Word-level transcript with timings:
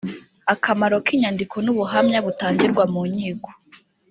akamaro 0.53 0.95
k 1.05 1.07
inyandiko 1.15 1.55
n 1.61 1.67
ubuhamya 1.73 2.19
butangirwa 2.25 2.83
mu 2.93 3.01
nkiko 3.11 3.49